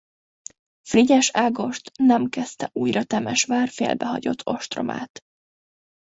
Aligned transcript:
Frigyes 0.87 1.29
Ágost 1.33 1.91
nem 1.97 2.25
kezdte 2.29 2.69
újra 2.73 3.03
Temesvár 3.03 3.67
félbehagyott 3.69 4.47
ostromát. 4.47 5.21